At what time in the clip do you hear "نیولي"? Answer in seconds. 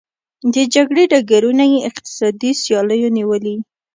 3.17-3.55